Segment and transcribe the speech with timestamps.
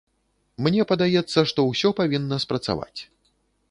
[0.67, 2.99] Мне падаецца, што ўсё павінна спрацаваць.